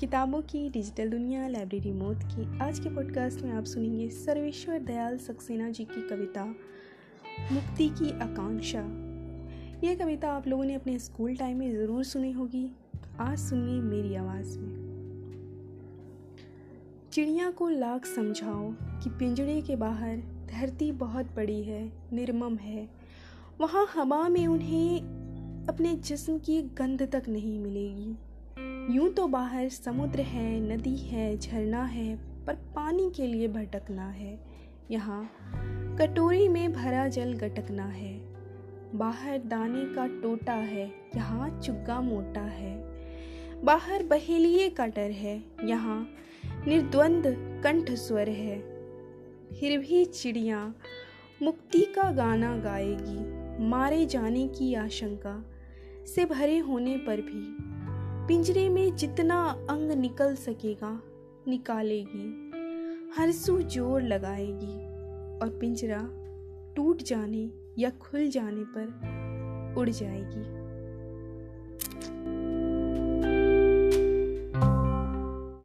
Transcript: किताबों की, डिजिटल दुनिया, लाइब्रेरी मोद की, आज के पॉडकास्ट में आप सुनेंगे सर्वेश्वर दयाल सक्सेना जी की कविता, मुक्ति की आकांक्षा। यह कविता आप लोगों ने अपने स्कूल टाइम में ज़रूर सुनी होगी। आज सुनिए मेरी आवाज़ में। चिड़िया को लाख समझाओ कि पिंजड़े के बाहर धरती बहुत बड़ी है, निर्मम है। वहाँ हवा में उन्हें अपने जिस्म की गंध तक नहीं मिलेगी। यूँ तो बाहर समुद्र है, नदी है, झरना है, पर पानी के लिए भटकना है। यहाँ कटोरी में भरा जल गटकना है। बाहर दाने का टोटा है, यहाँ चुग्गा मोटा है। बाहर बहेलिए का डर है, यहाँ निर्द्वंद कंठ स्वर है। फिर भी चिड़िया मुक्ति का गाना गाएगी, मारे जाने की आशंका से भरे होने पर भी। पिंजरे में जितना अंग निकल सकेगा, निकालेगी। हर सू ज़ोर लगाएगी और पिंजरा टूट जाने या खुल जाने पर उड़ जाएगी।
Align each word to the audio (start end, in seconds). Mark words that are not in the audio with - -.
किताबों 0.00 0.42
की, 0.42 0.70
डिजिटल 0.70 1.10
दुनिया, 1.10 1.48
लाइब्रेरी 1.48 1.92
मोद 1.92 2.18
की, 2.22 2.58
आज 2.58 2.78
के 2.78 2.88
पॉडकास्ट 2.88 3.42
में 3.42 3.52
आप 3.52 3.64
सुनेंगे 3.64 4.08
सर्वेश्वर 4.08 4.78
दयाल 4.78 5.18
सक्सेना 5.18 5.70
जी 5.70 5.84
की 5.84 6.08
कविता, 6.08 6.44
मुक्ति 7.52 7.88
की 7.88 8.10
आकांक्षा। 8.10 8.80
यह 9.86 9.94
कविता 9.94 10.32
आप 10.32 10.48
लोगों 10.48 10.64
ने 10.64 10.74
अपने 10.74 10.98
स्कूल 10.98 11.36
टाइम 11.36 11.58
में 11.58 11.72
ज़रूर 11.72 12.04
सुनी 12.04 12.32
होगी। 12.32 12.72
आज 13.18 13.38
सुनिए 13.38 13.80
मेरी 13.80 14.14
आवाज़ 14.14 14.58
में। 14.58 14.72
चिड़िया 17.12 17.50
को 17.50 17.68
लाख 17.68 18.06
समझाओ 18.06 18.72
कि 18.82 19.10
पिंजड़े 19.10 19.62
के 19.62 19.76
बाहर 19.76 20.16
धरती 20.52 20.92
बहुत 20.92 21.26
बड़ी 21.26 21.62
है, 21.62 21.92
निर्मम 22.12 22.56
है। 22.56 22.88
वहाँ 23.60 23.86
हवा 23.94 24.28
में 24.28 24.46
उन्हें 24.46 25.00
अपने 25.68 25.94
जिस्म 25.94 26.38
की 26.38 26.62
गंध 26.62 27.02
तक 27.02 27.22
नहीं 27.28 27.58
मिलेगी। 27.58 28.16
यूँ 28.90 29.08
तो 29.10 29.26
बाहर 29.26 29.68
समुद्र 29.68 30.20
है, 30.20 30.60
नदी 30.60 30.96
है, 30.96 31.38
झरना 31.38 31.84
है, 31.84 32.16
पर 32.46 32.54
पानी 32.54 33.10
के 33.16 33.26
लिए 33.26 33.48
भटकना 33.48 34.08
है। 34.08 34.40
यहाँ 34.90 35.30
कटोरी 36.00 36.48
में 36.48 36.72
भरा 36.72 37.08
जल 37.08 37.32
गटकना 37.32 37.84
है। 37.84 38.12
बाहर 38.94 39.38
दाने 39.38 39.94
का 39.94 40.06
टोटा 40.06 40.52
है, 40.52 40.90
यहाँ 41.16 41.60
चुग्गा 41.60 42.00
मोटा 42.00 42.40
है। 42.40 42.74
बाहर 43.64 44.02
बहेलिए 44.02 44.68
का 44.68 44.86
डर 44.86 45.10
है, 45.10 45.42
यहाँ 45.64 46.08
निर्द्वंद 46.66 47.22
कंठ 47.64 47.90
स्वर 47.90 48.28
है। 48.28 48.58
फिर 49.60 49.78
भी 49.78 50.04
चिड़िया 50.04 50.74
मुक्ति 51.42 51.80
का 51.80 52.12
गाना 52.12 52.56
गाएगी, 52.56 53.20
मारे 53.68 54.06
जाने 54.06 54.48
की 54.48 54.74
आशंका 54.74 55.44
से 56.14 56.24
भरे 56.24 56.58
होने 56.58 56.96
पर 56.96 57.20
भी। 57.20 57.69
पिंजरे 58.30 58.68
में 58.68 58.96
जितना 58.96 59.66
अंग 59.70 59.90
निकल 59.90 60.34
सकेगा, 60.34 61.02
निकालेगी। 61.48 62.50
हर 63.16 63.30
सू 63.30 63.58
ज़ोर 63.62 64.02
लगाएगी 64.02 64.74
और 65.38 65.58
पिंजरा 65.60 65.98
टूट 66.76 67.02
जाने 67.02 67.50
या 67.78 67.90
खुल 67.90 68.28
जाने 68.28 68.64
पर 68.66 69.74
उड़ 69.78 69.88
जाएगी। 69.90 70.59